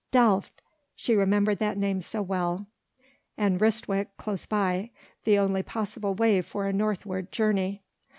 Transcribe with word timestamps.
Delft! 0.09 0.63
she 0.95 1.13
remembered 1.15 1.59
that 1.59 1.77
name 1.77 2.01
so 2.01 2.23
well 2.23 2.65
and 3.37 3.61
Ryswyk 3.61 4.07
close 4.17 4.47
by, 4.47 4.89
the 5.25 5.37
only 5.37 5.61
possible 5.61 6.15
way 6.15 6.41
for 6.41 6.65
a 6.65 6.73
northward 6.73 7.31
journey! 7.31 7.83